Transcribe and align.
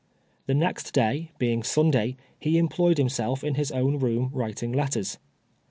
The 0.47 0.55
next 0.55 0.95
daj, 0.95 1.27
being 1.37 1.61
Sunday, 1.61 2.17
he 2.39 2.53
empk^yed 2.59 2.97
himself 2.97 3.43
in 3.43 3.53
his 3.53 3.71
own 3.71 3.99
room 3.99 4.31
writing 4.33 4.71
letters. 4.73 5.19